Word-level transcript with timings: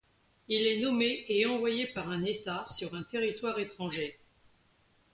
Il 0.47 0.65
est 0.65 0.79
nommé 0.81 1.25
et 1.29 1.45
envoyé 1.45 1.85
par 1.85 2.09
un 2.09 2.23
État 2.23 2.65
sur 2.65 2.95
un 2.95 3.03
territoire 3.03 3.59
étranger. 3.59 4.17